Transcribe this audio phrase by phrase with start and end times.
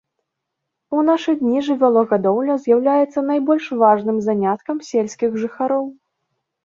[0.99, 5.85] У нашы дні жывёлагадоўля з'яўляецца найбольш важным заняткам сельскіх жыхароў.